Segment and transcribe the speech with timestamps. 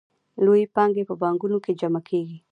[0.45, 2.37] لویې پانګې په بانکونو کې جمع کېږي